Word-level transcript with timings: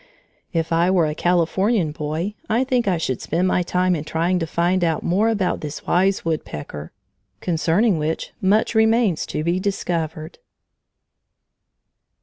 If 0.51 0.73
I 0.73 0.89
were 0.89 1.05
a 1.05 1.13
Californian 1.13 1.91
boy, 1.91 2.33
I 2.49 2.63
think 2.63 2.87
I 2.87 2.97
should 2.97 3.21
spend 3.21 3.47
my 3.47 3.61
time 3.61 3.95
in 3.95 4.03
trying 4.03 4.39
to 4.39 4.47
find 4.47 4.83
out 4.83 5.03
more 5.03 5.29
about 5.29 5.61
this 5.61 5.85
wise 5.85 6.25
woodpecker, 6.25 6.91
concerning 7.39 7.99
which 7.99 8.31
much 8.41 8.73
remains 8.73 9.27
to 9.27 9.43
be 9.43 9.59
discovered. 9.59 10.39